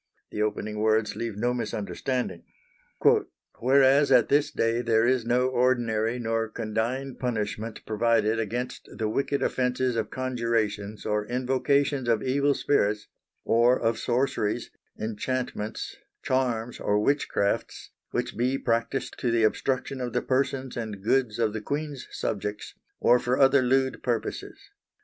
The 0.31 0.41
opening 0.41 0.79
words 0.79 1.15
leave 1.15 1.37
no 1.37 1.53
misunderstanding: 1.53 2.43
"Whereas 3.59 4.11
at 4.11 4.29
this 4.29 4.49
day 4.49 4.81
there 4.81 5.05
is 5.05 5.27
no 5.27 5.47
ordinary 5.49 6.17
nor 6.17 6.49
condigne 6.49 7.13
punishment 7.19 7.85
provided 7.85 8.39
against 8.39 8.89
the 8.97 9.07
wicked 9.07 9.43
offences 9.43 9.95
of 9.95 10.09
conjurations 10.09 11.05
or 11.05 11.27
invocations 11.27 12.09
of 12.09 12.23
evil 12.23 12.55
spirits, 12.55 13.09
or 13.45 13.79
of 13.79 13.99
sorceries, 13.99 14.71
inchantments, 14.97 15.97
charmes 16.23 16.79
or 16.79 16.97
witchcraftes, 16.99 17.89
which 18.09 18.35
be 18.35 18.57
practised 18.57 19.19
to 19.19 19.29
the 19.29 19.43
obstruction 19.43 20.01
of 20.01 20.13
the 20.13 20.23
persons 20.23 20.75
and 20.75 21.03
goods 21.03 21.37
of 21.37 21.53
the 21.53 21.61
Queene's 21.61 22.07
subjects, 22.09 22.73
or 22.99 23.19
for 23.19 23.37
other 23.37 23.61
lewd 23.61 24.01
purposes. 24.01 24.57